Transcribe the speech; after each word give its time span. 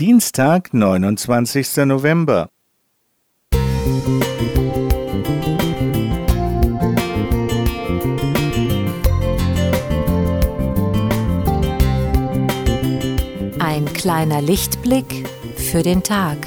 Dienstag, 0.00 0.72
29. 0.72 1.84
November. 1.84 2.48
Ein 13.58 13.84
kleiner 13.92 14.40
Lichtblick 14.40 15.28
für 15.56 15.82
den 15.82 16.02
Tag. 16.02 16.38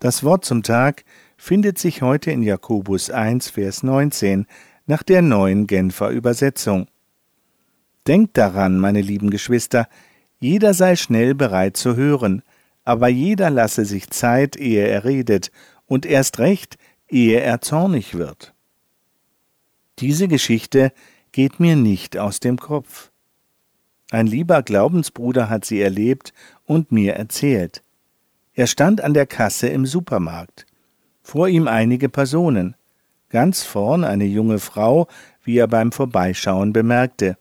Das 0.00 0.24
Wort 0.24 0.46
zum 0.46 0.62
Tag 0.62 1.04
findet 1.36 1.78
sich 1.78 2.00
heute 2.00 2.30
in 2.30 2.42
Jakobus 2.42 3.10
1, 3.10 3.50
Vers 3.50 3.82
19 3.82 4.46
nach 4.86 5.02
der 5.02 5.20
neuen 5.20 5.66
Genfer 5.66 6.08
Übersetzung. 6.08 6.86
Denkt 8.06 8.38
daran, 8.38 8.78
meine 8.78 9.02
lieben 9.02 9.28
Geschwister, 9.28 9.88
jeder 10.38 10.72
sei 10.72 10.96
schnell 10.96 11.34
bereit 11.34 11.76
zu 11.76 11.96
hören, 11.96 12.42
aber 12.82 13.08
jeder 13.08 13.50
lasse 13.50 13.84
sich 13.84 14.08
Zeit, 14.08 14.56
ehe 14.56 14.88
er 14.88 15.04
redet, 15.04 15.52
und 15.84 16.06
erst 16.06 16.38
recht, 16.38 16.78
ehe 17.06 17.38
er 17.38 17.60
zornig 17.60 18.14
wird. 18.14 18.54
Diese 19.98 20.28
Geschichte 20.28 20.94
geht 21.30 21.60
mir 21.60 21.76
nicht 21.76 22.16
aus 22.16 22.40
dem 22.40 22.56
Kopf. 22.56 23.10
Ein 24.10 24.26
lieber 24.26 24.62
Glaubensbruder 24.62 25.50
hat 25.50 25.66
sie 25.66 25.82
erlebt 25.82 26.32
und 26.64 26.90
mir 26.90 27.16
erzählt. 27.16 27.82
Er 28.52 28.66
stand 28.66 29.00
an 29.00 29.14
der 29.14 29.26
Kasse 29.26 29.68
im 29.68 29.86
Supermarkt. 29.86 30.66
Vor 31.22 31.48
ihm 31.48 31.68
einige 31.68 32.08
Personen. 32.08 32.74
Ganz 33.28 33.62
vorn 33.62 34.02
eine 34.02 34.24
junge 34.24 34.58
Frau, 34.58 35.06
wie 35.44 35.58
er 35.58 35.68
beim 35.68 35.92
Vorbeischauen 35.92 36.72
bemerkte. 36.72 37.36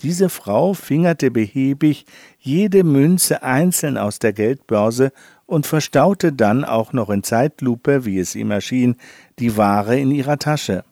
Diese 0.00 0.28
Frau 0.28 0.74
fingerte 0.74 1.30
behäbig 1.30 2.04
jede 2.38 2.82
Münze 2.82 3.42
einzeln 3.44 3.96
aus 3.96 4.18
der 4.18 4.32
Geldbörse 4.32 5.12
und 5.46 5.66
verstaute 5.66 6.32
dann 6.32 6.64
auch 6.64 6.92
noch 6.92 7.10
in 7.10 7.22
Zeitlupe, 7.22 8.04
wie 8.04 8.18
es 8.18 8.34
ihm 8.34 8.50
erschien, 8.50 8.96
die 9.38 9.56
Ware 9.56 9.98
in 9.98 10.10
ihrer 10.10 10.38
Tasche. 10.38 10.84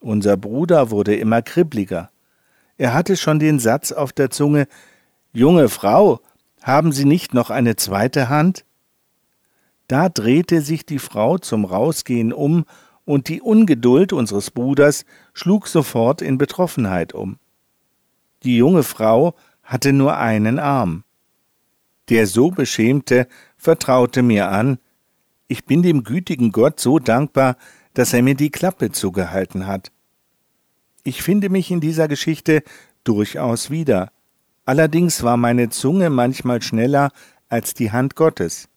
Unser 0.00 0.36
Bruder 0.36 0.90
wurde 0.90 1.16
immer 1.16 1.40
kribliger. 1.40 2.10
Er 2.76 2.92
hatte 2.92 3.16
schon 3.16 3.38
den 3.38 3.58
Satz 3.58 3.90
auf 3.90 4.12
der 4.12 4.30
Zunge 4.30 4.68
Junge 5.32 5.68
Frau, 5.68 6.20
haben 6.66 6.90
Sie 6.90 7.04
nicht 7.04 7.32
noch 7.32 7.50
eine 7.50 7.76
zweite 7.76 8.28
Hand? 8.28 8.64
Da 9.86 10.08
drehte 10.08 10.62
sich 10.62 10.84
die 10.84 10.98
Frau 10.98 11.38
zum 11.38 11.64
Rausgehen 11.64 12.32
um, 12.32 12.64
und 13.04 13.28
die 13.28 13.40
Ungeduld 13.40 14.12
unseres 14.12 14.50
Bruders 14.50 15.04
schlug 15.32 15.68
sofort 15.68 16.22
in 16.22 16.38
Betroffenheit 16.38 17.14
um. 17.14 17.38
Die 18.42 18.56
junge 18.56 18.82
Frau 18.82 19.36
hatte 19.62 19.92
nur 19.92 20.16
einen 20.16 20.58
Arm. 20.58 21.04
Der 22.08 22.26
so 22.26 22.50
Beschämte 22.50 23.28
vertraute 23.56 24.24
mir 24.24 24.48
an, 24.48 24.78
ich 25.46 25.66
bin 25.66 25.84
dem 25.84 26.02
gütigen 26.02 26.50
Gott 26.50 26.80
so 26.80 26.98
dankbar, 26.98 27.56
dass 27.94 28.12
er 28.12 28.24
mir 28.24 28.34
die 28.34 28.50
Klappe 28.50 28.90
zugehalten 28.90 29.68
hat. 29.68 29.92
Ich 31.04 31.22
finde 31.22 31.48
mich 31.48 31.70
in 31.70 31.80
dieser 31.80 32.08
Geschichte 32.08 32.64
durchaus 33.04 33.70
wieder. 33.70 34.10
Allerdings 34.66 35.22
war 35.22 35.36
meine 35.36 35.68
Zunge 35.68 36.10
manchmal 36.10 36.60
schneller 36.60 37.12
als 37.48 37.72
die 37.72 37.92
Hand 37.92 38.16
Gottes. 38.16 38.68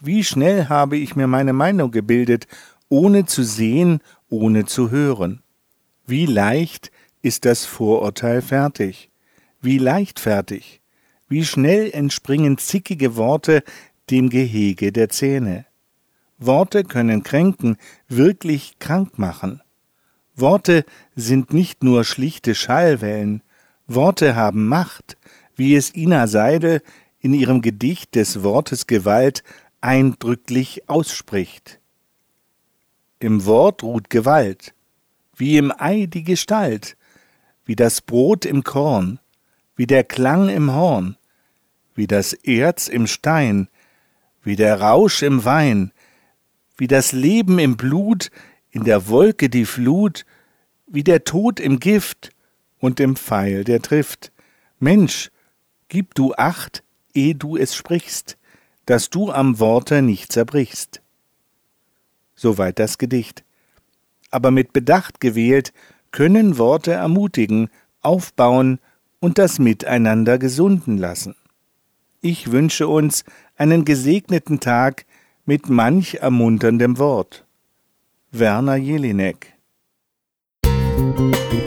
Wie 0.00 0.24
schnell 0.24 0.68
habe 0.68 0.96
ich 0.96 1.14
mir 1.14 1.28
meine 1.28 1.52
Meinung 1.52 1.92
gebildet, 1.92 2.48
ohne 2.88 3.24
zu 3.24 3.44
sehen, 3.44 4.00
ohne 4.28 4.66
zu 4.66 4.90
hören. 4.90 5.42
Wie 6.06 6.26
leicht 6.26 6.90
ist 7.22 7.44
das 7.44 7.64
Vorurteil 7.64 8.42
fertig. 8.42 9.10
Wie 9.60 9.78
leichtfertig. 9.78 10.80
Wie 11.28 11.44
schnell 11.44 11.90
entspringen 11.92 12.58
zickige 12.58 13.16
Worte 13.16 13.62
dem 14.10 14.28
Gehege 14.28 14.90
der 14.90 15.08
Zähne. 15.08 15.66
Worte 16.38 16.82
können 16.84 17.22
kränken, 17.22 17.76
wirklich 18.08 18.78
krank 18.80 19.18
machen. 19.18 19.62
Worte 20.34 20.84
sind 21.14 21.52
nicht 21.52 21.82
nur 21.82 22.04
schlichte 22.04 22.54
Schallwellen, 22.54 23.42
Worte 23.86 24.34
haben 24.34 24.66
Macht, 24.66 25.16
wie 25.54 25.76
es 25.76 25.94
Ina 25.94 26.26
Seidel 26.26 26.82
in 27.20 27.34
ihrem 27.34 27.62
Gedicht 27.62 28.14
des 28.14 28.42
Wortes 28.42 28.86
Gewalt 28.86 29.42
eindrücklich 29.80 30.88
ausspricht. 30.88 31.78
Im 33.20 33.46
Wort 33.46 33.82
ruht 33.82 34.10
Gewalt, 34.10 34.74
wie 35.36 35.56
im 35.56 35.72
Ei 35.76 36.06
die 36.06 36.24
Gestalt, 36.24 36.96
wie 37.64 37.76
das 37.76 38.00
Brot 38.00 38.44
im 38.44 38.64
Korn, 38.64 39.20
wie 39.76 39.86
der 39.86 40.04
Klang 40.04 40.48
im 40.48 40.72
Horn, 40.72 41.16
wie 41.94 42.06
das 42.06 42.32
Erz 42.32 42.88
im 42.88 43.06
Stein, 43.06 43.68
wie 44.42 44.56
der 44.56 44.80
Rausch 44.80 45.22
im 45.22 45.44
Wein, 45.44 45.92
wie 46.76 46.88
das 46.88 47.12
Leben 47.12 47.58
im 47.58 47.76
Blut, 47.76 48.30
in 48.70 48.84
der 48.84 49.08
Wolke 49.08 49.48
die 49.48 49.64
Flut, 49.64 50.26
wie 50.86 51.04
der 51.04 51.24
Tod 51.24 51.60
im 51.60 51.80
Gift 51.80 52.30
und 52.78 53.00
im 53.00 53.16
Pfeil, 53.16 53.64
der 53.64 53.82
trifft. 53.82 54.32
Mensch, 54.78 55.30
gib 55.88 56.14
du 56.14 56.34
acht, 56.34 56.82
eh 57.14 57.34
du 57.34 57.56
es 57.56 57.74
sprichst, 57.74 58.36
dass 58.84 59.10
du 59.10 59.30
am 59.30 59.58
Worte 59.58 60.02
nicht 60.02 60.32
zerbrichst. 60.32 61.00
Soweit 62.34 62.78
das 62.78 62.98
Gedicht. 62.98 63.44
Aber 64.30 64.50
mit 64.50 64.72
Bedacht 64.72 65.20
gewählt 65.20 65.72
können 66.10 66.58
Worte 66.58 66.92
ermutigen, 66.92 67.68
aufbauen 68.00 68.78
und 69.20 69.38
das 69.38 69.58
Miteinander 69.58 70.38
gesunden 70.38 70.98
lassen. 70.98 71.34
Ich 72.20 72.50
wünsche 72.52 72.88
uns 72.88 73.24
einen 73.56 73.84
gesegneten 73.84 74.60
Tag 74.60 75.06
mit 75.44 75.68
manch 75.68 76.16
ermunterndem 76.16 76.98
Wort. 76.98 77.46
Werner 78.30 78.76
Jelinek 78.76 79.56
Musik 80.64 81.65